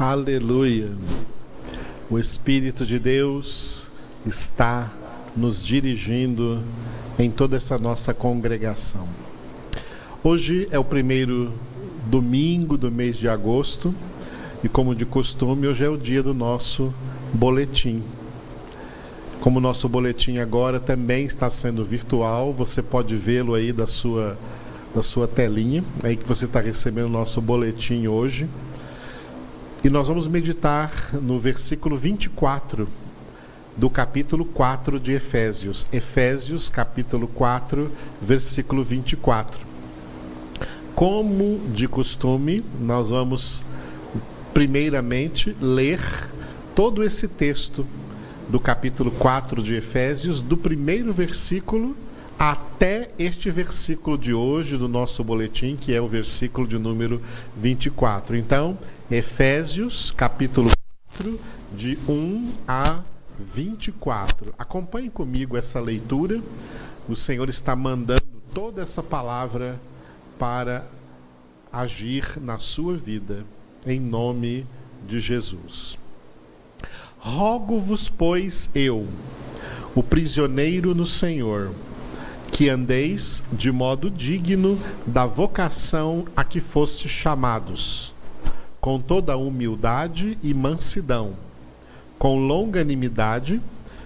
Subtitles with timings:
[0.00, 0.90] Aleluia.
[2.08, 3.90] O Espírito de Deus
[4.24, 4.90] está
[5.36, 6.62] nos dirigindo
[7.18, 9.06] em toda essa nossa congregação.
[10.24, 11.52] Hoje é o primeiro
[12.06, 13.94] domingo do mês de agosto
[14.64, 16.94] e, como de costume, hoje é o dia do nosso
[17.34, 18.02] boletim.
[19.42, 24.38] Como o nosso boletim agora também está sendo virtual, você pode vê-lo aí da sua,
[24.94, 28.48] da sua telinha, aí que você está recebendo o nosso boletim hoje.
[29.82, 32.86] E nós vamos meditar no versículo 24
[33.74, 35.86] do capítulo 4 de Efésios.
[35.90, 37.90] Efésios, capítulo 4,
[38.20, 39.58] versículo 24.
[40.94, 43.64] Como de costume, nós vamos
[44.52, 45.98] primeiramente ler
[46.74, 47.86] todo esse texto
[48.50, 51.96] do capítulo 4 de Efésios, do primeiro versículo
[52.40, 57.20] até este versículo de hoje do nosso boletim, que é o versículo de número
[57.54, 58.34] 24.
[58.34, 58.78] Então,
[59.10, 60.70] Efésios, capítulo
[61.18, 61.38] 4,
[61.76, 63.00] de 1 a
[63.54, 64.54] 24.
[64.58, 66.40] Acompanhe comigo essa leitura.
[67.06, 68.22] O Senhor está mandando
[68.54, 69.78] toda essa palavra
[70.38, 70.86] para
[71.70, 73.44] agir na sua vida,
[73.84, 74.66] em nome
[75.06, 75.98] de Jesus.
[77.18, 79.06] Rogo-vos, pois, eu,
[79.94, 81.74] o prisioneiro no Senhor,
[82.52, 88.12] que andeis de modo digno da vocação a que foste chamados,
[88.80, 91.34] com toda humildade e mansidão,
[92.18, 93.60] com longanimidade,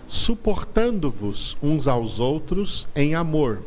[0.06, 3.62] suportando-vos uns aos outros em amor,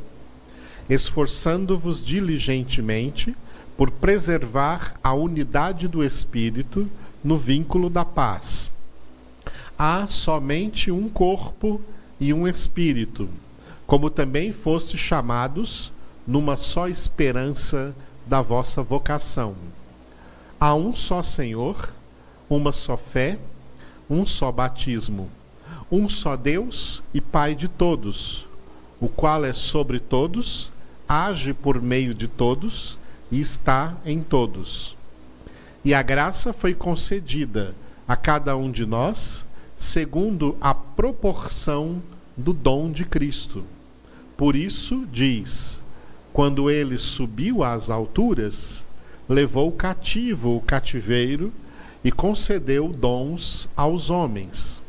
[0.89, 3.35] esforçando-vos diligentemente
[3.75, 6.89] por preservar a unidade do espírito
[7.23, 8.71] no vínculo da paz.
[9.77, 11.81] Há somente um corpo
[12.19, 13.29] e um espírito,
[13.87, 15.93] como também fostes chamados
[16.27, 19.55] numa só esperança da vossa vocação.
[20.59, 21.93] Há um só Senhor,
[22.49, 23.39] uma só fé,
[24.09, 25.29] um só batismo,
[25.89, 28.45] um só Deus e Pai de todos,
[28.99, 30.69] o qual é sobre todos,
[31.07, 32.97] age por meio de todos
[33.31, 34.97] e está em todos.
[35.85, 37.73] E a graça foi concedida
[38.05, 39.45] a cada um de nós
[39.77, 42.01] segundo a proporção
[42.35, 43.63] do dom de Cristo.
[44.37, 45.81] Por isso diz:
[46.31, 48.85] quando ele subiu às alturas,
[49.27, 51.51] levou cativo o cativeiro
[52.03, 54.81] e concedeu dons aos homens.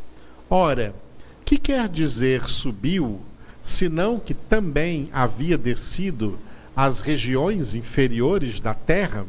[0.51, 0.95] Ora,
[1.45, 3.21] que quer dizer subiu,
[3.63, 6.39] senão que também havia descido
[6.77, 9.27] às regiões inferiores da terra?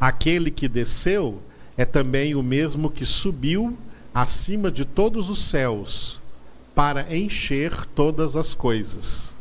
[0.00, 1.40] Aquele que desceu
[1.76, 3.76] é também o mesmo que subiu
[4.14, 6.19] acima de todos os céus,
[6.80, 9.36] para encher todas as coisas.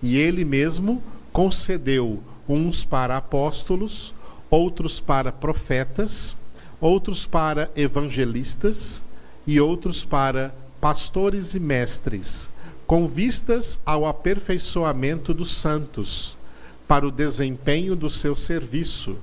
[0.00, 1.02] E ele mesmo
[1.32, 4.14] concedeu uns para apóstolos,
[4.48, 6.36] outros para profetas,
[6.80, 9.02] outros para evangelistas
[9.44, 12.48] e outros para pastores e mestres,
[12.86, 16.36] com vistas ao aperfeiçoamento dos santos,
[16.86, 19.16] para o desempenho do seu serviço,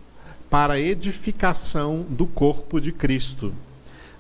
[0.49, 3.53] para a edificação do corpo de Cristo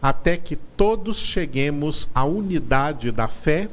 [0.03, 3.69] até que todos cheguemos à unidade da fé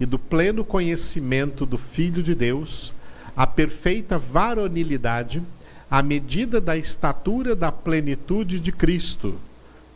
[0.00, 2.94] e do pleno conhecimento do Filho de Deus,
[3.36, 5.42] à perfeita varonilidade,
[5.90, 9.34] à medida da estatura da plenitude de Cristo,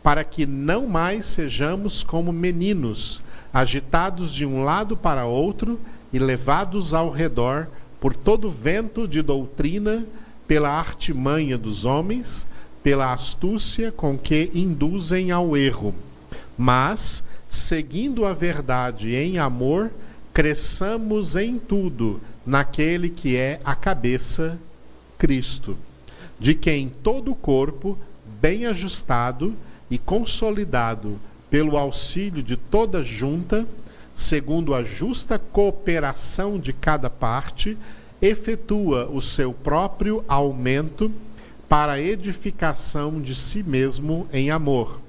[0.02, 5.80] para que não mais sejamos como meninos, agitados de um lado para outro
[6.12, 7.68] e levados ao redor
[7.98, 10.04] por todo vento de doutrina,
[10.46, 12.46] pela artimanha dos homens,
[12.82, 15.94] pela astúcia com que induzem ao erro,
[16.56, 19.90] mas, seguindo a verdade em amor,
[20.32, 24.58] cresçamos em tudo naquele que é a cabeça,
[25.18, 25.76] Cristo,
[26.38, 27.98] de quem todo o corpo,
[28.40, 29.54] bem ajustado
[29.90, 31.18] e consolidado
[31.50, 33.66] pelo auxílio de toda junta,
[34.14, 37.76] segundo a justa cooperação de cada parte,
[38.22, 41.10] efetua o seu próprio aumento
[41.70, 45.00] para a edificação de si mesmo em amor.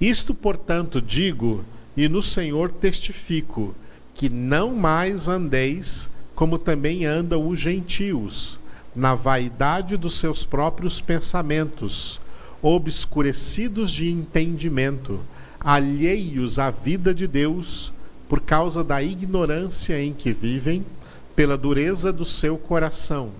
[0.00, 1.64] Isto, portanto, digo
[1.96, 3.74] e no Senhor testifico,
[4.14, 8.60] que não mais andeis como também andam os gentios,
[8.94, 12.20] na vaidade dos seus próprios pensamentos,
[12.62, 15.18] obscurecidos de entendimento,
[15.58, 17.92] alheios à vida de Deus,
[18.28, 20.86] por causa da ignorância em que vivem,
[21.34, 23.30] pela dureza do seu coração,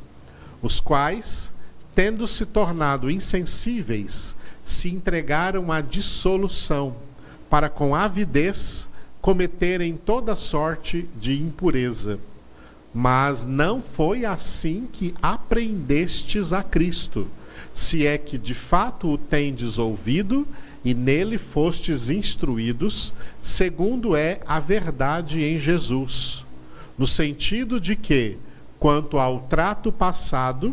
[0.60, 1.52] os quais,
[1.98, 6.94] tendo se tornado insensíveis, se entregaram à dissolução,
[7.50, 8.88] para com avidez
[9.20, 12.20] cometerem toda sorte de impureza.
[12.94, 17.26] Mas não foi assim que aprendestes a Cristo,
[17.74, 20.46] se é que de fato o tendes ouvido
[20.84, 23.12] e nele fostes instruídos,
[23.42, 26.44] segundo é a verdade em Jesus,
[26.96, 28.36] no sentido de que,
[28.78, 30.72] quanto ao trato passado,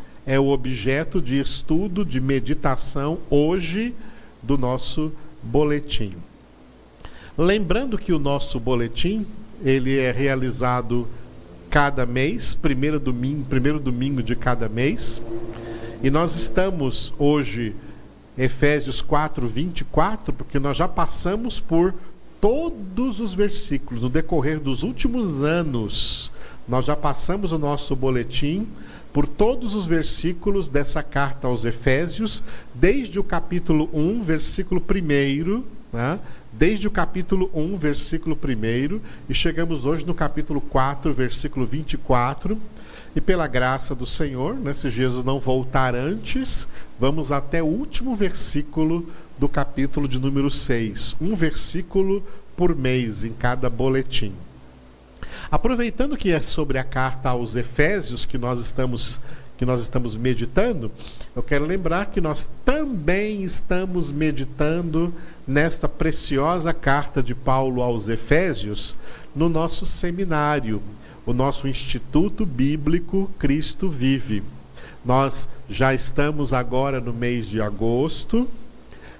[0.25, 3.93] é o objeto de estudo, de meditação hoje
[4.41, 6.13] do nosso boletim.
[7.37, 9.25] Lembrando que o nosso boletim,
[9.63, 11.07] ele é realizado
[11.69, 15.21] cada mês, primeiro domingo, primeiro domingo de cada mês.
[16.03, 17.73] E nós estamos hoje
[18.37, 21.93] Efésios 4, 24, porque nós já passamos por
[22.39, 26.31] todos os versículos no decorrer dos últimos anos.
[26.67, 28.67] Nós já passamos o nosso boletim
[29.13, 32.41] por todos os versículos dessa carta aos Efésios,
[32.73, 36.19] desde o capítulo 1, versículo 1, né?
[36.51, 38.99] desde o capítulo 1, versículo 1,
[39.29, 42.57] e chegamos hoje no capítulo 4, versículo 24.
[43.13, 46.65] E pela graça do Senhor, né, se Jesus não voltar antes,
[46.97, 51.17] vamos até o último versículo do capítulo de número 6.
[51.19, 52.23] Um versículo
[52.55, 54.33] por mês em cada boletim.
[55.49, 59.19] Aproveitando que é sobre a carta aos Efésios que nós estamos
[59.57, 60.91] que nós estamos meditando,
[61.35, 65.13] eu quero lembrar que nós também estamos meditando
[65.47, 68.95] nesta preciosa carta de Paulo aos Efésios
[69.35, 70.81] no nosso seminário,
[71.27, 74.41] o nosso Instituto Bíblico Cristo Vive.
[75.05, 78.47] Nós já estamos agora no mês de agosto.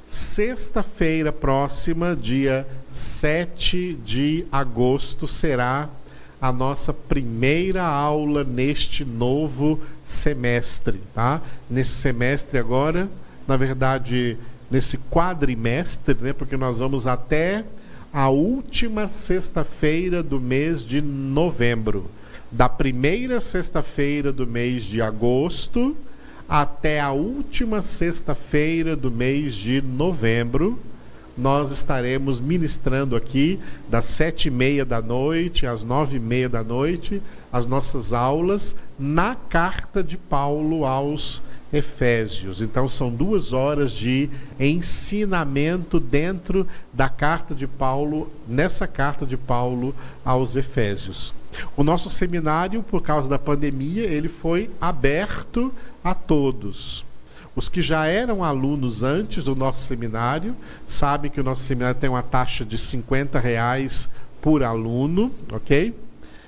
[0.09, 5.87] Sexta-feira próxima, dia 7 de agosto, será
[6.41, 11.39] a nossa primeira aula neste novo semestre, tá?
[11.69, 13.07] Nesse semestre agora,
[13.47, 14.37] na verdade,
[14.69, 16.33] nesse quadrimestre, né?
[16.33, 17.63] Porque nós vamos até
[18.11, 22.09] a última sexta-feira do mês de novembro.
[22.51, 25.95] Da primeira sexta-feira do mês de agosto
[26.49, 30.77] até a última sexta-feira do mês de novembro
[31.37, 36.63] nós estaremos ministrando aqui das sete e meia da noite às nove e meia da
[36.63, 41.41] noite as nossas aulas na carta de Paulo aos
[41.73, 42.61] Efésios.
[42.61, 44.29] Então são duas horas de
[44.59, 51.33] ensinamento dentro da carta de Paulo, nessa carta de Paulo aos Efésios.
[51.75, 55.73] O nosso seminário, por causa da pandemia, ele foi aberto
[56.03, 57.05] a todos.
[57.53, 60.55] Os que já eram alunos antes do nosso seminário
[60.85, 64.09] sabem que o nosso seminário tem uma taxa de 50 reais
[64.41, 65.93] por aluno, ok?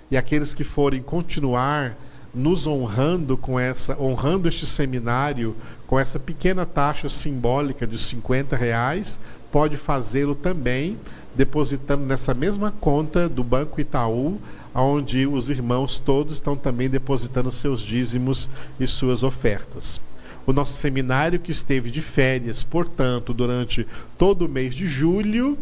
[0.10, 1.98] E aqueles que forem continuar
[2.34, 5.56] nos honrando com essa, honrando este seminário
[5.86, 9.20] com essa pequena taxa simbólica de 50 reais,
[9.52, 10.98] pode fazê-lo também
[11.36, 14.40] depositando nessa mesma conta do Banco Itaú,
[14.74, 20.00] onde os irmãos todos estão também depositando seus dízimos e suas ofertas
[20.46, 23.88] o nosso seminário que esteve de férias, portanto, durante
[24.18, 25.58] todo o mês de julho,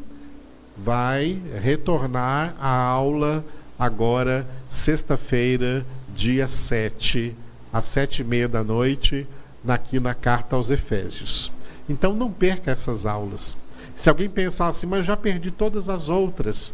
[0.78, 3.46] vai retornar à aula
[3.78, 7.36] agora, sexta-feira, dia 7,
[7.72, 9.28] às sete e meia da noite,
[9.68, 11.52] aqui na Carta aos Efésios.
[11.88, 13.56] Então não perca essas aulas.
[13.96, 16.74] Se alguém pensar assim, mas já perdi todas as outras,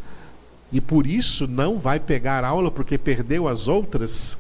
[0.71, 4.35] e por isso não vai pegar aula porque perdeu as outras,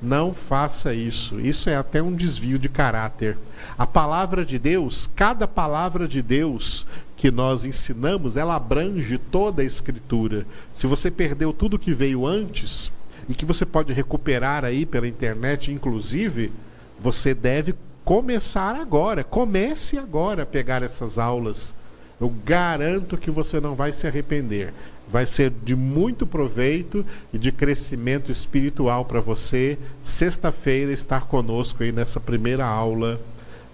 [0.00, 1.40] não faça isso.
[1.40, 3.36] Isso é até um desvio de caráter.
[3.78, 6.86] A palavra de Deus, cada palavra de Deus
[7.16, 10.46] que nós ensinamos, ela abrange toda a escritura.
[10.72, 12.92] Se você perdeu tudo que veio antes
[13.28, 16.52] e que você pode recuperar aí pela internet, inclusive,
[17.00, 17.74] você deve
[18.04, 19.24] começar agora.
[19.24, 21.74] Comece agora a pegar essas aulas.
[22.20, 24.72] Eu garanto que você não vai se arrepender
[25.10, 29.78] vai ser de muito proveito e de crescimento espiritual para você.
[30.02, 33.20] Sexta-feira estar conosco aí nessa primeira aula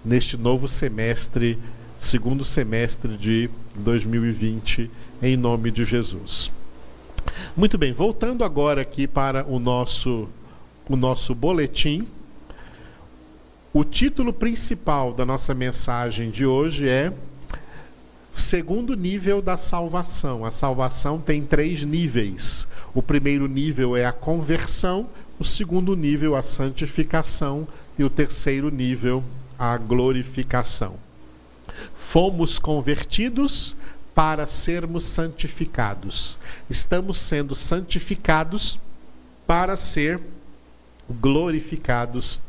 [0.03, 1.57] neste novo semestre,
[1.97, 6.51] segundo semestre de 2020, em nome de Jesus.
[7.55, 10.27] Muito bem, voltando agora aqui para o nosso
[10.89, 12.05] o nosso boletim.
[13.71, 17.11] O título principal da nossa mensagem de hoje é
[18.33, 20.43] Segundo nível da salvação.
[20.43, 22.67] A salvação tem três níveis.
[22.91, 29.23] O primeiro nível é a conversão, o segundo nível, a santificação, e o terceiro nível,
[29.57, 30.95] a glorificação.
[31.95, 33.75] Fomos convertidos
[34.15, 36.39] para sermos santificados.
[36.67, 38.79] Estamos sendo santificados
[39.45, 40.19] para ser
[41.07, 42.39] glorificados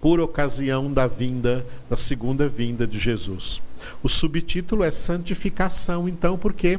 [0.00, 3.60] por ocasião da vinda, da segunda vinda de Jesus.
[4.02, 6.78] O subtítulo é santificação, então, porque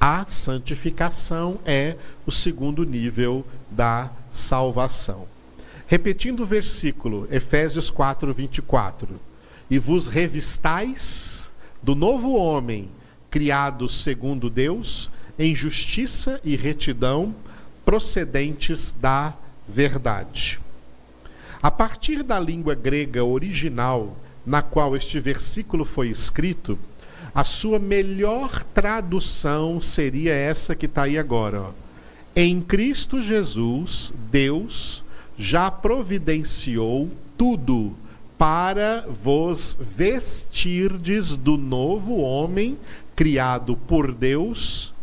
[0.00, 5.26] a santificação é o segundo nível da salvação.
[5.86, 9.20] Repetindo o versículo, Efésios 4, 24.
[9.70, 11.52] E vos revistais
[11.82, 12.88] do novo homem,
[13.30, 17.34] criado segundo Deus, em justiça e retidão,
[17.84, 19.34] procedentes da
[19.68, 20.60] verdade.
[21.62, 26.78] A partir da língua grega original na qual este versículo foi escrito,
[27.34, 31.62] a sua melhor tradução seria essa que está aí agora.
[31.62, 31.70] Ó.
[32.36, 35.02] Em Cristo Jesus, Deus
[35.36, 37.96] já providenciou tudo
[38.38, 42.78] para vos vestirdes do novo homem
[43.16, 44.94] criado por Deus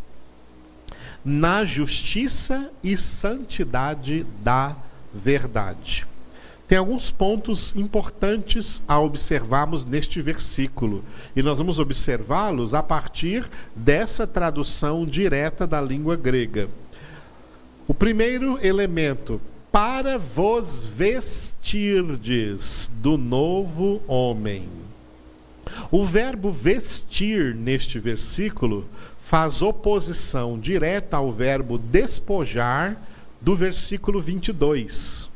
[1.24, 4.76] na justiça e santidade da
[5.14, 6.06] verdade.
[6.72, 11.04] Tem alguns pontos importantes a observarmos neste versículo,
[11.36, 13.44] e nós vamos observá-los a partir
[13.76, 16.70] dessa tradução direta da língua grega.
[17.90, 24.70] O primeiro elemento, para vos vestirdes do novo homem.
[25.92, 28.86] O verbo vestir neste versículo
[29.20, 32.96] faz oposição direta ao verbo despojar
[33.42, 35.31] do versículo 22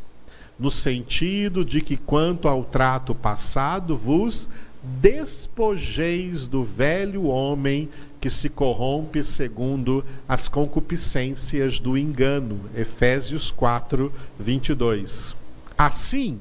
[0.59, 4.49] no sentido de que, quanto ao trato passado, vos
[4.83, 7.89] despojeis do velho homem
[8.21, 12.59] que se corrompe segundo as concupiscências do engano.
[12.75, 15.35] Efésios 4, 22.
[15.77, 16.39] Assim,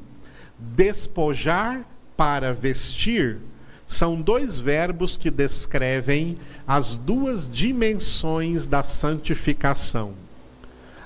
[0.58, 1.84] despojar
[2.16, 3.38] para vestir
[3.86, 10.12] são dois verbos que descrevem as duas dimensões da santificação: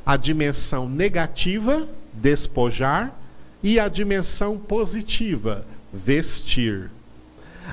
[0.06, 1.88] a dimensão negativa
[2.20, 3.14] despojar,
[3.62, 6.90] e a dimensão positiva, vestir.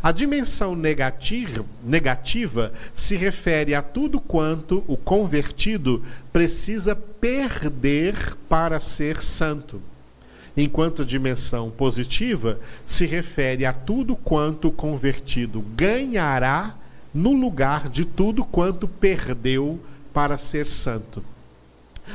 [0.03, 9.81] A dimensão negativa, se refere a tudo quanto o convertido precisa perder para ser santo,
[10.55, 16.75] enquanto a dimensão positiva se refere a tudo quanto o convertido ganhará
[17.13, 19.79] no lugar de tudo quanto perdeu
[20.13, 21.23] para ser santo.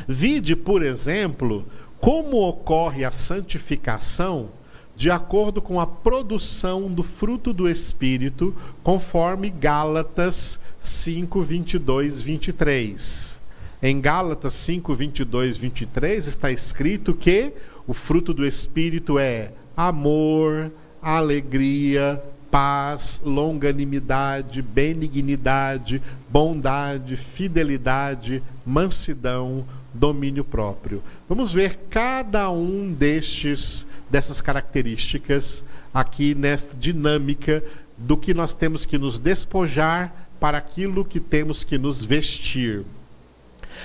[0.06, 1.64] Vide, por exemplo,
[2.00, 4.48] como ocorre a santificação
[4.96, 13.40] de acordo com a produção do fruto do Espírito, conforme Gálatas 5, 22, 23.
[13.82, 17.52] Em Gálatas 5, 22, 23 está escrito que
[17.86, 31.02] o fruto do Espírito é amor, alegria, paz, longanimidade, benignidade, bondade, fidelidade, mansidão, domínio próprio.
[31.28, 37.62] Vamos ver cada um destes dessas características aqui nesta dinâmica
[37.96, 42.84] do que nós temos que nos despojar para aquilo que temos que nos vestir.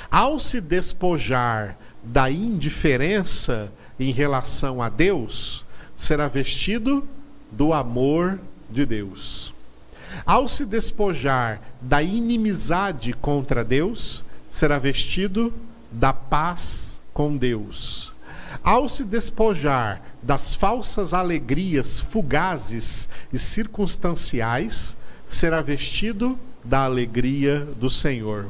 [0.10, 7.08] Ao se despojar da indiferença em relação a Deus, será vestido
[7.52, 9.54] do amor de Deus.
[10.26, 15.54] Ao se despojar da inimizade contra Deus, será vestido
[15.96, 18.14] da paz com Deus.
[18.64, 28.48] Ao se despojar das falsas alegrias fugazes e circunstanciais, será vestido da alegria do Senhor.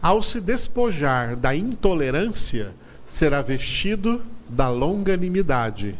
[0.00, 2.72] Ao se despojar da intolerância,
[3.06, 5.94] será vestido da longanimidade.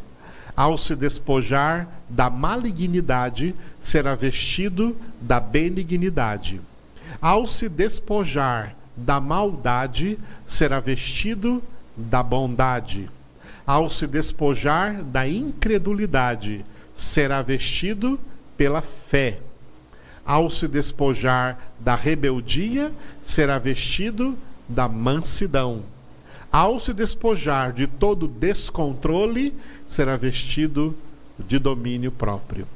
[0.56, 6.60] Ao se despojar da malignidade, será vestido da benignidade.
[7.20, 11.62] Ao se despojar da maldade, será vestido
[11.96, 13.08] da bondade.
[13.66, 18.18] Ao se despojar da incredulidade, será vestido
[18.56, 19.38] pela fé.
[20.24, 22.92] Ao se despojar da rebeldia,
[23.22, 24.36] será vestido
[24.68, 25.82] da mansidão.
[26.50, 29.54] Ao se despojar de todo descontrole,
[29.86, 30.94] será vestido
[31.38, 32.66] de domínio próprio.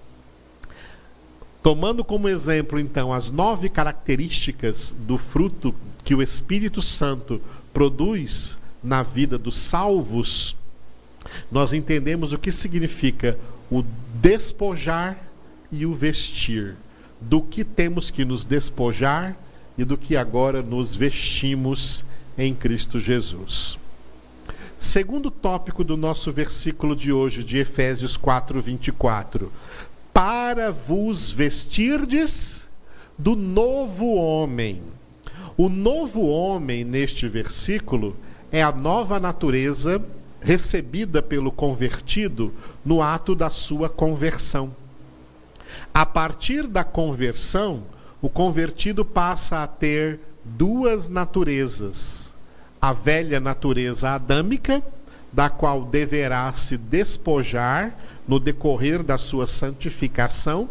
[1.63, 5.75] Tomando como exemplo, então, as nove características do fruto
[6.07, 7.43] que o Espírito Santo
[7.75, 10.57] produz na vida dos salvos,
[11.51, 13.37] nós entendemos o que significa
[13.69, 13.83] o
[14.15, 15.19] despojar
[15.73, 16.77] e o vestir.
[17.21, 19.37] Do que temos que nos despojar
[19.77, 22.05] e do que agora nos vestimos
[22.39, 23.77] em Cristo Jesus.
[24.79, 29.51] Segundo tópico do nosso versículo de hoje, de Efésios 4, 24.
[30.15, 32.69] Para vos vestirdes
[33.19, 34.81] do novo homem.
[35.57, 38.15] O novo homem, neste versículo,
[38.53, 40.03] é a nova natureza
[40.41, 42.53] recebida pelo convertido
[42.85, 44.71] no ato da sua conversão.
[45.95, 47.85] A partir da conversão,
[48.21, 52.35] o convertido passa a ter duas naturezas:
[52.81, 54.83] a velha natureza adâmica,
[55.33, 57.97] da qual deverá se despojar
[58.29, 60.69] no decorrer da sua santificação,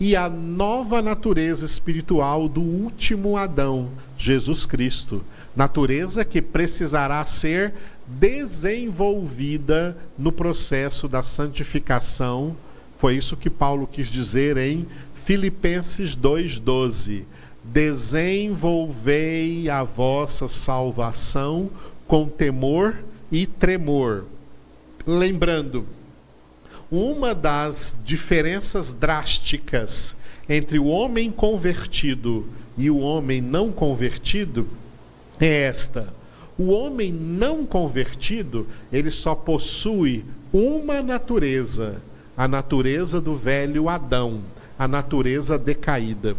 [0.00, 5.24] e a nova natureza espiritual do último Adão, Jesus Cristo.
[5.56, 7.74] Natureza que precisará ser
[8.06, 12.56] desenvolvida no processo da santificação.
[12.98, 14.86] Foi isso que Paulo quis dizer em
[15.24, 17.24] Filipenses 2,12.
[17.64, 21.68] Desenvolvei a vossa salvação
[22.06, 22.96] com temor
[23.30, 24.24] e tremor.
[25.06, 25.86] Lembrando,
[26.90, 30.16] uma das diferenças drásticas
[30.48, 34.66] entre o homem convertido e o homem não convertido
[35.40, 36.12] é esta:
[36.58, 42.00] o homem não convertido, ele só possui uma natureza,
[42.36, 44.40] a natureza do velho Adão,
[44.78, 46.36] a natureza decaída.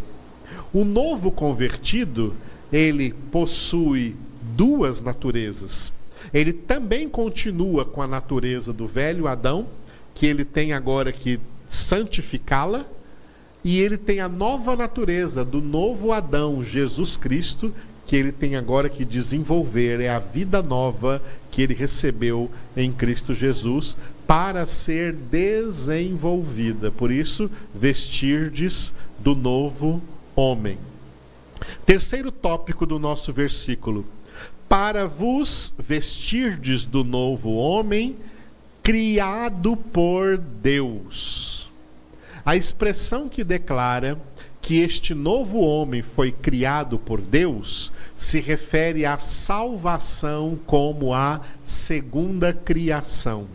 [0.73, 2.33] O novo convertido,
[2.71, 4.15] ele possui
[4.55, 5.93] duas naturezas.
[6.33, 9.67] Ele também continua com a natureza do velho Adão,
[10.19, 12.85] que ele tem agora que santificá-la,
[13.63, 17.73] e ele tem a nova natureza do novo Adão, Jesus Cristo,
[18.05, 23.33] que ele tem agora que desenvolver, é a vida nova que ele recebeu em Cristo
[23.33, 23.95] Jesus
[24.27, 26.91] para ser desenvolvida.
[26.91, 30.01] Por isso, vestirdes do novo
[30.35, 30.77] homem.
[31.85, 34.05] Terceiro tópico do nosso versículo:
[34.67, 38.17] Para vos vestirdes do novo homem,
[38.89, 41.69] criado por Deus.
[42.43, 44.17] A expressão que declara
[44.59, 52.51] que este novo homem foi criado por Deus se refere à salvação como a segunda
[52.51, 53.45] criação.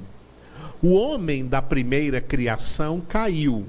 [0.81, 3.67] O homem da primeira criação caiu.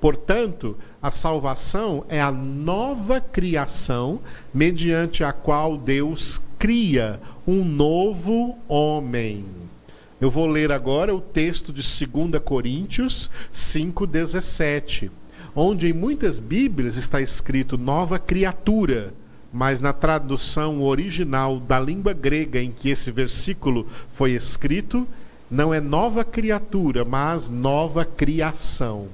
[0.00, 4.18] Portanto, a salvação é a nova criação
[4.52, 9.63] mediante a qual Deus cria um novo homem.
[10.20, 15.10] Eu vou ler agora o texto de 2 Coríntios 5,17,
[15.54, 19.12] onde em muitas Bíblias está escrito nova criatura,
[19.52, 25.06] mas na tradução original da língua grega em que esse versículo foi escrito,
[25.50, 29.08] não é nova criatura, mas nova criação.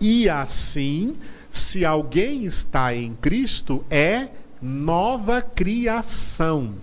[0.00, 1.16] E assim,
[1.50, 4.28] se alguém está em Cristo, é
[4.62, 6.74] nova criação.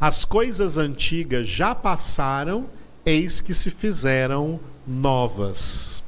[0.00, 2.66] As coisas antigas já passaram,
[3.04, 6.02] eis que se fizeram novas.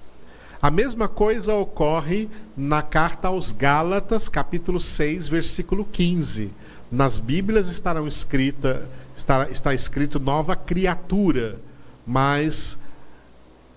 [0.60, 6.50] A mesma coisa ocorre na carta aos Gálatas, capítulo 6, versículo 15.
[6.90, 11.58] Nas Bíblias estarão escrita, está, está escrito nova criatura,
[12.06, 12.78] mas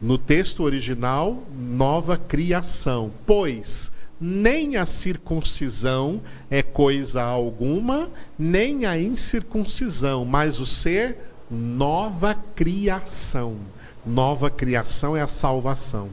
[0.01, 3.11] no texto original, nova criação.
[3.25, 11.17] Pois nem a circuncisão é coisa alguma, nem a incircuncisão, mas o ser
[11.49, 13.57] nova criação.
[14.05, 16.09] Nova criação é a salvação.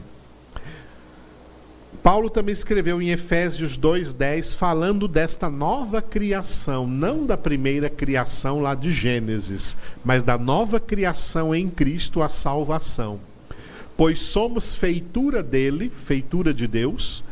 [2.07, 8.73] Paulo também escreveu em Efésios 2:10 falando desta nova criação, não da primeira criação lá
[8.73, 13.19] de Gênesis, mas da nova criação em Cristo, a salvação.
[13.97, 17.25] Pois somos feitura dele, feitura de Deus,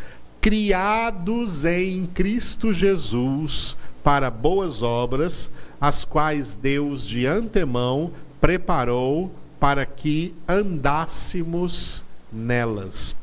[0.45, 5.49] criados em Cristo Jesus para boas obras,
[5.81, 13.15] as quais Deus de antemão preparou para que andássemos nelas.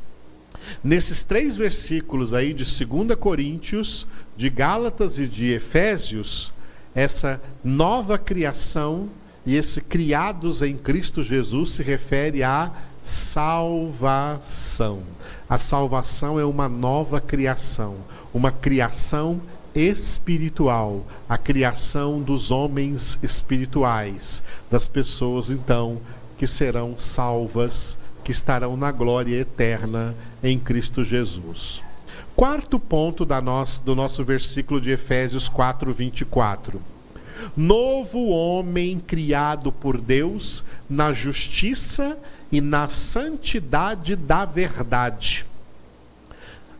[0.83, 4.05] Nesses três versículos aí de 2 Coríntios,
[4.35, 6.51] de Gálatas e de Efésios,
[6.93, 9.07] essa nova criação
[9.45, 12.69] e esse criados em Cristo Jesus se refere à
[13.03, 15.01] salvação.
[15.49, 17.97] A salvação é uma nova criação,
[18.33, 19.41] uma criação
[19.75, 25.99] espiritual, a criação dos homens espirituais, das pessoas então
[26.37, 31.83] que serão salvas, que estarão na glória eterna em Cristo Jesus.
[32.35, 36.81] Quarto ponto da nosso, do nosso versículo de Efésios 4, 24.
[37.55, 42.23] Novo homem criado por Deus na justiça e
[42.61, 45.45] na santidade da verdade.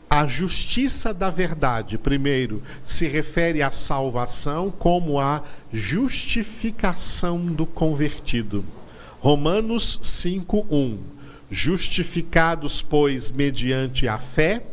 [0.09, 8.63] A justiça da verdade, primeiro, se refere à salvação como a justificação do convertido.
[9.19, 10.99] Romanos 5:1.
[11.49, 14.63] Justificados, pois, mediante a fé,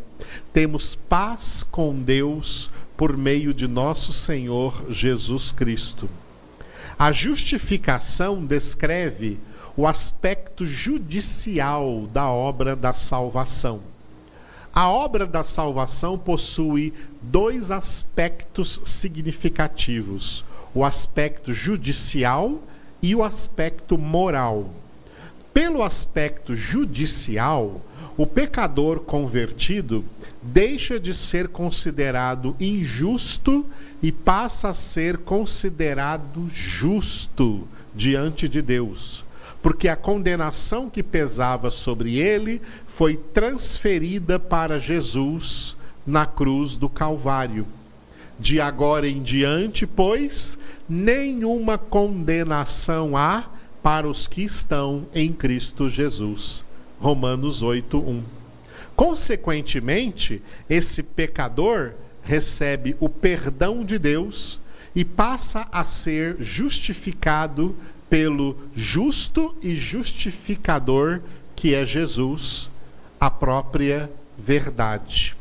[0.52, 6.10] temos paz com Deus por meio de nosso Senhor Jesus Cristo.
[6.98, 9.38] A justificação descreve
[9.80, 13.80] o aspecto judicial da obra da salvação.
[14.74, 22.60] A obra da salvação possui dois aspectos significativos: o aspecto judicial
[23.00, 24.68] e o aspecto moral.
[25.54, 27.80] Pelo aspecto judicial,
[28.18, 30.04] o pecador convertido
[30.42, 33.64] deixa de ser considerado injusto
[34.02, 39.24] e passa a ser considerado justo diante de Deus,
[39.62, 47.66] porque a condenação que pesava sobre ele foi transferida para Jesus na cruz do Calvário.
[48.38, 50.56] De agora em diante, pois,
[50.88, 53.44] nenhuma condenação há
[53.82, 56.64] para os que estão em Cristo Jesus.
[56.98, 58.22] Romanos 8, 1.
[58.96, 61.92] Consequentemente, esse pecador
[62.22, 64.60] recebe o perdão de Deus
[64.94, 67.74] e passa a ser justificado
[68.10, 71.20] pelo justo e justificador
[71.54, 72.68] que é Jesus
[73.20, 75.36] a própria verdade.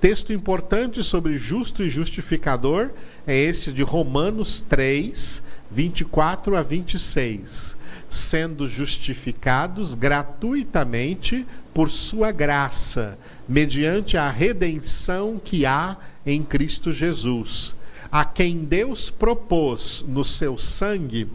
[0.00, 2.90] Texto importante sobre justo e justificador
[3.26, 7.76] é esse de Romanos 3, 24 a 26.
[8.08, 17.74] Sendo justificados gratuitamente por sua graça, mediante a redenção que há em Cristo Jesus,
[18.12, 21.26] a quem Deus propôs no seu sangue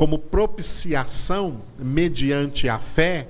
[0.00, 3.28] como propiciação mediante a fé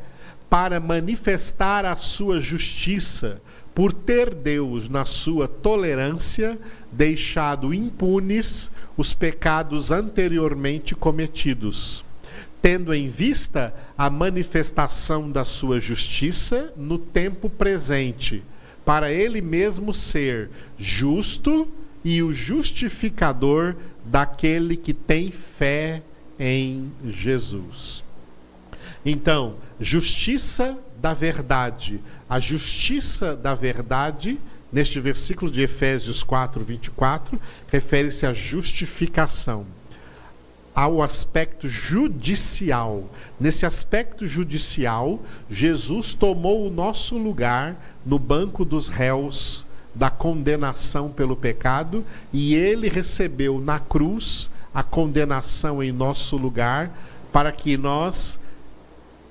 [0.49, 3.43] para manifestar a sua justiça,
[3.75, 6.57] por ter Deus, na sua tolerância,
[6.93, 12.05] deixado impunes os pecados anteriormente cometidos,
[12.63, 18.45] tendo em vista a manifestação da sua justiça no tempo presente,
[18.85, 21.67] para ele mesmo ser justo
[22.05, 26.05] e o justificador daquele que tem fé
[26.41, 28.03] em Jesus.
[29.05, 32.01] Então, justiça da verdade.
[32.29, 34.39] A justiça da verdade,
[34.73, 39.67] neste versículo de Efésios 4, 24, refere-se à justificação,
[40.75, 43.05] ao aspecto judicial.
[43.39, 51.37] Nesse aspecto judicial, Jesus tomou o nosso lugar no banco dos réus da condenação pelo
[51.37, 56.91] pecado e ele recebeu na cruz a condenação em nosso lugar
[57.33, 58.39] para que nós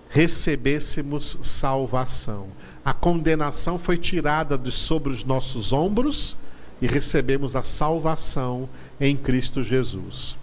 [0.09, 2.47] recebêssemos salvação.
[2.83, 6.35] A condenação foi tirada de sobre os nossos ombros
[6.81, 8.67] e recebemos a salvação
[8.99, 10.35] em Cristo Jesus.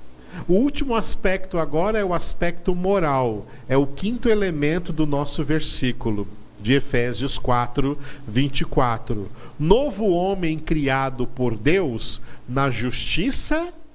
[0.46, 6.28] O último aspecto agora é o aspecto moral, é o quinto elemento do nosso versículo
[6.60, 9.30] de Efésios 4, 24.
[9.58, 13.85] Novo homem criado por Deus na justiça e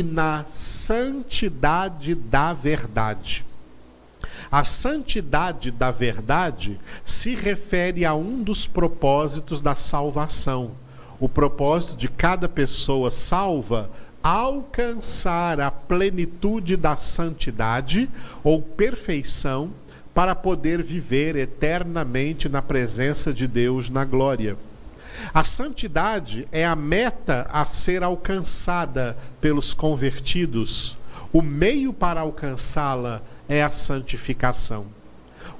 [0.00, 3.44] na santidade da verdade.
[4.50, 10.70] A santidade da verdade se refere a um dos propósitos da salvação.
[11.18, 13.90] O propósito de cada pessoa salva
[14.22, 18.08] alcançar a plenitude da santidade
[18.44, 19.70] ou perfeição
[20.14, 24.56] para poder viver eternamente na presença de Deus na glória.
[25.32, 30.96] A santidade é a meta a ser alcançada pelos convertidos.
[31.32, 34.86] O meio para alcançá-la é a santificação.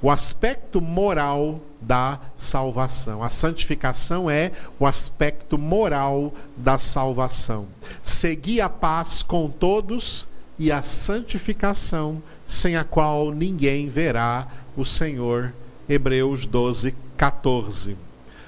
[0.01, 3.23] O aspecto moral da salvação.
[3.23, 7.67] A santificação é o aspecto moral da salvação.
[8.03, 10.27] Seguir a paz com todos
[10.59, 15.53] e a santificação, sem a qual ninguém verá o Senhor.
[15.87, 17.97] Hebreus 12, 14.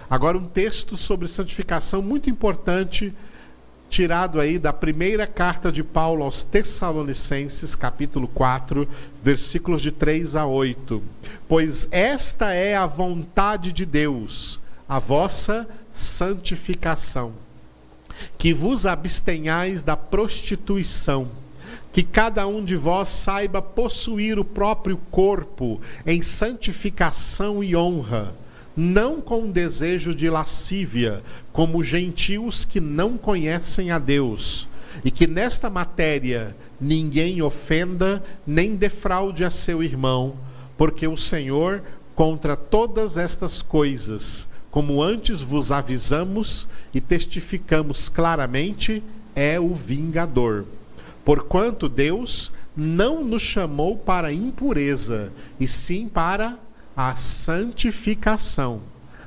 [0.09, 3.13] Agora, um texto sobre santificação muito importante
[3.89, 8.87] tirado aí da primeira carta de Paulo aos Tessalonicenses, capítulo 4,
[9.23, 11.01] versículos de 3 a 8.
[11.47, 17.33] Pois esta é a vontade de Deus, a vossa santificação,
[18.37, 21.29] que vos abstenhais da prostituição,
[21.91, 28.44] que cada um de vós saiba possuir o próprio corpo em santificação e honra
[28.75, 34.67] não com desejo de lascívia, como gentios que não conhecem a Deus,
[35.03, 40.35] e que nesta matéria ninguém ofenda nem defraude a seu irmão,
[40.77, 41.83] porque o Senhor,
[42.13, 49.01] contra todas estas coisas, como antes vos avisamos e testificamos claramente,
[49.33, 50.65] é o vingador.
[51.23, 56.59] Porquanto Deus não nos chamou para impureza, e sim para
[56.95, 58.81] a santificação.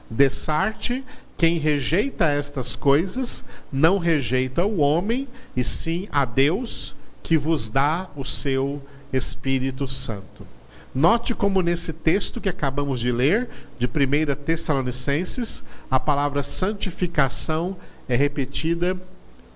[0.09, 1.04] Dessarte,
[1.37, 8.09] quem rejeita estas coisas, não rejeita o homem, e sim a Deus, que vos dá
[8.16, 10.46] o seu Espírito Santo.
[10.94, 17.76] Note como nesse texto que acabamos de ler, de 1 Tessalonicenses, a palavra santificação
[18.09, 18.98] é repetida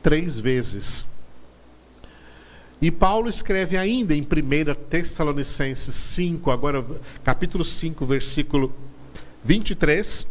[0.02, 1.06] três vezes.
[2.82, 4.26] E Paulo escreve ainda em 1
[4.90, 6.84] Tessalonicenses 5, agora
[7.22, 8.74] capítulo 5, versículo
[9.44, 10.26] 23,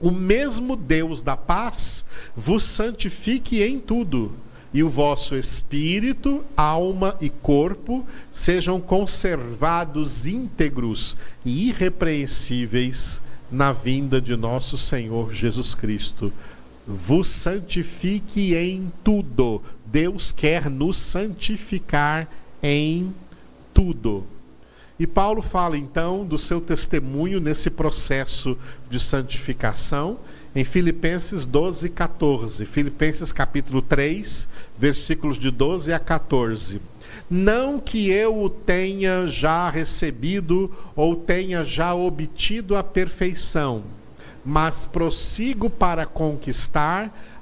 [0.00, 2.04] o mesmo Deus da paz
[2.36, 4.32] vos santifique em tudo,
[4.74, 14.34] e o vosso espírito, alma e corpo sejam conservados íntegros e irrepreensíveis na vinda de
[14.34, 16.32] nosso Senhor Jesus Cristo.
[16.84, 22.28] Vos santifique em tudo, Deus quer nos santificar
[22.62, 23.14] em
[23.72, 24.26] tudo.
[24.98, 28.56] E Paulo fala então do seu testemunho nesse processo
[28.88, 30.18] de santificação
[30.54, 32.64] em Filipenses 12, 14.
[32.64, 36.80] Filipenses capítulo 3, versículos de 12 a 14.
[37.28, 43.82] Não que eu o tenha já recebido ou tenha já obtido a perfeição,
[44.42, 47.14] mas prossigo para conquistar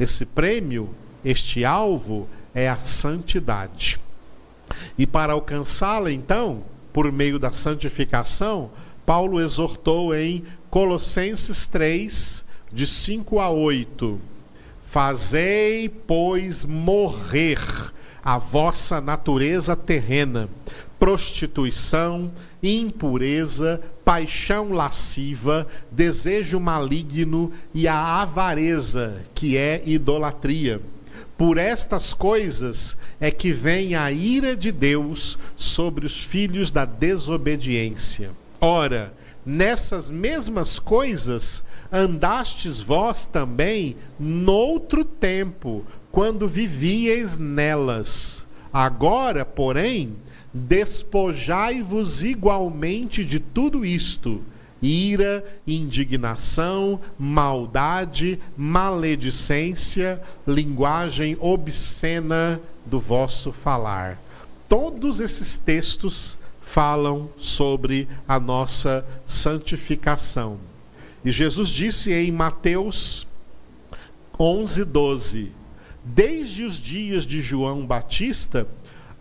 [0.00, 0.88] Esse prêmio,
[1.22, 4.00] este alvo, é a santidade.
[4.96, 8.70] E para alcançá-la, então, por meio da santificação,
[9.04, 14.18] Paulo exortou em Colossenses 3, de 5 a 8:
[14.88, 17.60] Fazei, pois, morrer
[18.24, 20.48] a vossa natureza terrena,
[20.98, 22.30] prostituição,
[22.62, 30.80] impureza, paixão lasciva, desejo maligno e a avareza, que é idolatria.
[31.38, 38.32] Por estas coisas é que vem a ira de Deus sobre os filhos da desobediência.
[38.60, 39.14] Ora,
[39.46, 48.44] nessas mesmas coisas andastes vós também noutro tempo, quando vivieis nelas.
[48.72, 50.16] Agora, porém,
[50.52, 54.42] despojai-vos igualmente de tudo isto:
[54.82, 64.18] ira, indignação, maldade, maledicência, linguagem obscena do vosso falar.
[64.68, 70.58] Todos esses textos falam sobre a nossa santificação.
[71.24, 73.26] E Jesus disse em Mateus
[74.38, 75.52] 11, 12:
[76.04, 78.66] Desde os dias de João Batista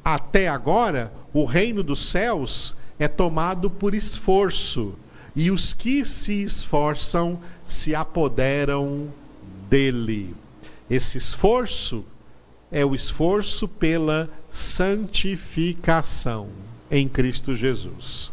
[0.04, 4.96] até agora, o reino dos céus é tomado por esforço,
[5.36, 9.08] e os que se esforçam se apoderam
[9.70, 10.36] dele.
[10.90, 12.04] Esse esforço
[12.72, 16.50] é o esforço pela santificação
[16.90, 18.32] em Cristo Jesus.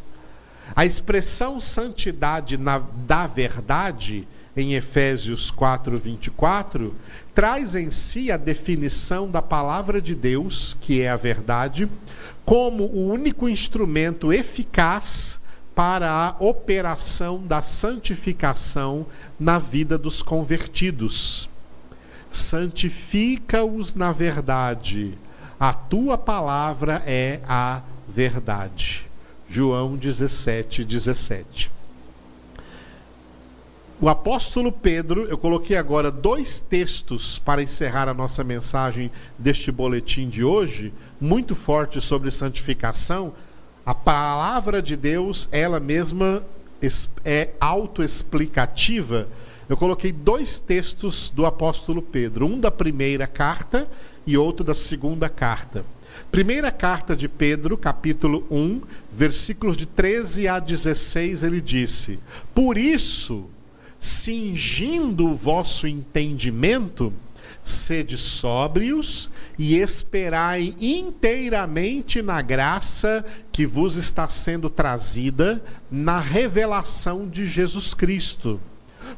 [0.75, 6.95] A expressão santidade na, da verdade, em Efésios 4, 24,
[7.35, 11.87] traz em si a definição da palavra de Deus, que é a verdade,
[12.45, 15.39] como o único instrumento eficaz
[15.75, 19.05] para a operação da santificação
[19.39, 21.51] na vida dos convertidos.
[22.31, 25.19] Santifica-os na verdade,
[25.61, 29.07] a tua palavra é a verdade.
[29.51, 31.76] João 17, 17
[33.99, 40.29] o apóstolo Pedro, eu coloquei agora dois textos para encerrar a nossa mensagem deste boletim
[40.29, 43.33] de hoje, muito forte sobre santificação.
[43.87, 46.43] A palavra de Deus, ela mesma
[47.25, 49.29] é autoexplicativa.
[49.67, 53.89] Eu coloquei dois textos do apóstolo Pedro, um da primeira carta
[54.27, 55.85] e outro da segunda carta.
[56.31, 62.19] Primeira carta de Pedro, capítulo 1, versículos de 13 a 16, ele disse:
[62.55, 63.49] Por isso,
[63.99, 67.13] cingindo o vosso entendimento,
[67.63, 77.47] sede sóbrios e esperai inteiramente na graça que vos está sendo trazida na revelação de
[77.47, 78.61] Jesus Cristo.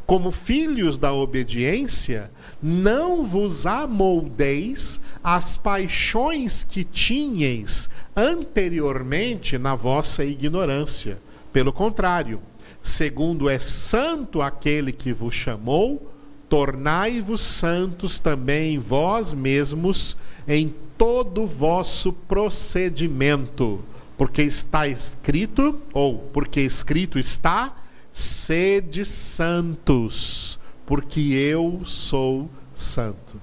[0.06, 2.30] Como filhos da obediência,
[2.62, 11.18] não vos amoldeis às paixões que tinhais anteriormente na vossa ignorância.
[11.52, 12.40] Pelo contrário,
[12.80, 16.12] segundo é santo aquele que vos chamou,
[16.48, 23.80] tornai-vos santos também vós mesmos em todo vosso procedimento,
[24.16, 27.76] porque está escrito, ou porque escrito está,
[28.12, 33.40] sede santos, porque eu sou santo.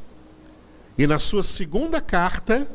[0.97, 2.67] E na sua segunda carta,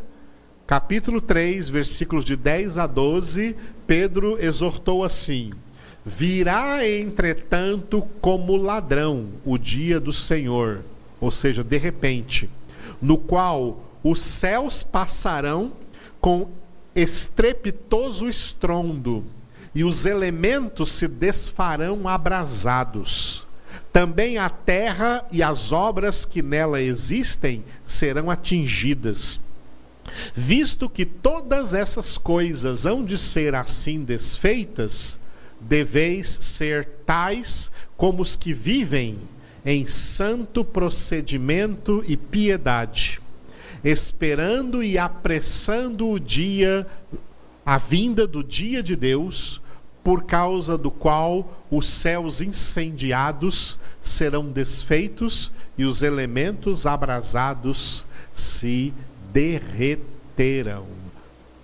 [0.66, 5.52] capítulo 3, versículos de 10 a 12, Pedro exortou assim:
[6.04, 10.82] Virá, entretanto, como ladrão o dia do Senhor,
[11.20, 12.48] ou seja, de repente,
[13.02, 15.72] no qual os céus passarão
[16.20, 16.48] com
[16.94, 19.24] estrepitoso estrondo,
[19.74, 23.46] e os elementos se desfarão abrasados.
[23.92, 29.40] Também a terra e as obras que nela existem serão atingidas.
[30.34, 35.19] Visto que todas essas coisas hão de ser assim desfeitas,
[35.60, 39.18] deveis ser tais como os que vivem
[39.64, 43.20] em santo procedimento e piedade,
[43.84, 46.86] esperando e apressando o dia,
[47.64, 49.60] a vinda do dia de Deus,
[50.02, 58.94] por causa do qual os céus incendiados serão desfeitos e os elementos abrasados se
[59.32, 60.86] derreterão.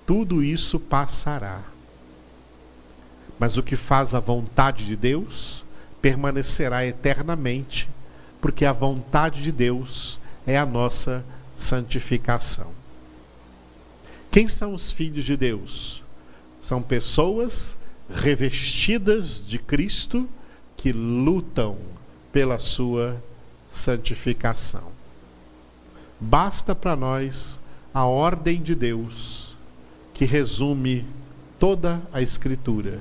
[0.04, 1.62] Tudo isso passará.
[3.38, 5.64] Mas o que faz a vontade de Deus
[6.00, 7.88] permanecerá eternamente,
[8.40, 11.24] porque a vontade de Deus é a nossa
[11.56, 12.70] santificação.
[14.30, 16.02] Quem são os filhos de Deus?
[16.60, 17.76] São pessoas
[18.10, 20.28] revestidas de Cristo
[20.76, 21.76] que lutam
[22.32, 23.20] pela sua
[23.68, 24.92] santificação.
[26.20, 27.60] Basta para nós
[27.92, 29.56] a ordem de Deus
[30.14, 31.04] que resume
[31.58, 33.00] toda a Escritura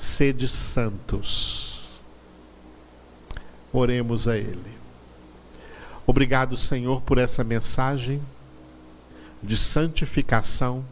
[0.00, 1.90] sede santos.
[3.70, 4.80] Oremos a Ele.
[6.06, 8.20] Obrigado, Senhor, por essa mensagem
[9.42, 10.82] de santificação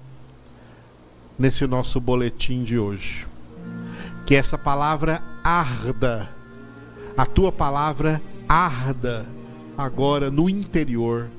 [1.38, 3.26] nesse nosso boletim de hoje.
[4.26, 6.28] Que essa palavra arda,
[7.16, 9.26] a tua palavra arda
[9.76, 11.30] agora no interior,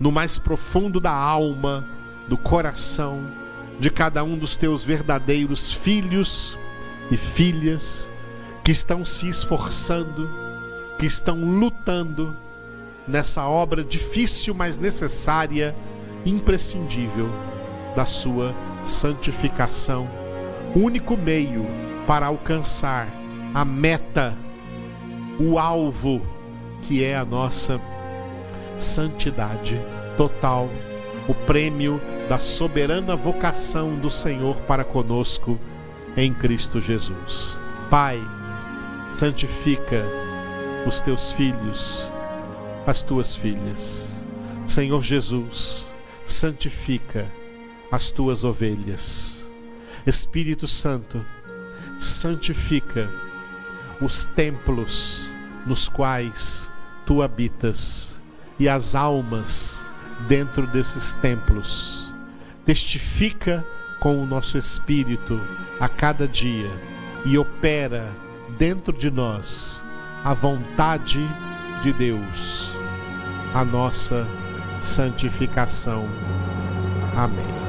[0.00, 1.88] no mais profundo da alma,
[2.28, 3.30] do coração
[3.78, 6.58] de cada um dos teus verdadeiros filhos
[7.10, 8.10] e filhas
[8.64, 10.28] que estão se esforçando,
[10.98, 12.36] que estão lutando
[13.06, 15.74] nessa obra difícil, mas necessária,
[16.26, 17.30] imprescindível
[17.96, 20.08] da sua santificação,
[20.76, 21.66] único meio
[22.06, 23.08] para alcançar
[23.54, 24.36] a meta,
[25.40, 26.20] o alvo
[26.82, 27.80] que é a nossa
[28.78, 29.80] santidade
[30.16, 30.68] total,
[31.26, 35.58] o prêmio da soberana vocação do Senhor para conosco
[36.16, 37.58] em Cristo Jesus.
[37.90, 38.20] Pai,
[39.10, 40.04] santifica
[40.86, 42.06] os teus filhos,
[42.86, 44.12] as tuas filhas.
[44.66, 45.94] Senhor Jesus,
[46.24, 47.26] santifica
[47.90, 49.44] as tuas ovelhas.
[50.06, 51.24] Espírito Santo,
[51.98, 53.10] santifica
[54.00, 55.34] os templos
[55.66, 56.70] nos quais
[57.04, 58.20] tu habitas
[58.58, 59.88] e as almas
[60.28, 62.14] dentro desses templos.
[62.64, 63.64] Testifica
[63.98, 65.40] com o nosso espírito
[65.80, 66.70] a cada dia
[67.24, 68.12] e opera
[68.56, 69.84] dentro de nós
[70.24, 71.20] a vontade
[71.82, 72.72] de Deus,
[73.54, 74.26] a nossa
[74.80, 76.06] santificação.
[77.16, 77.67] Amém.